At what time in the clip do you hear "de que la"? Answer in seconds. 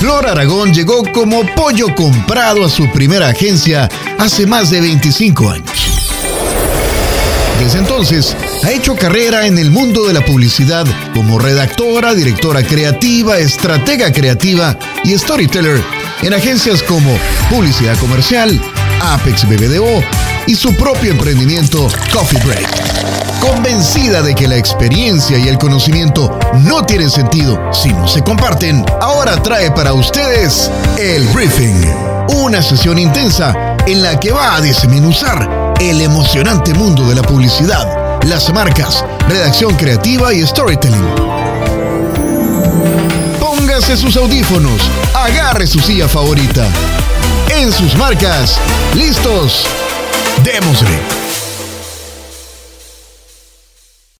24.20-24.56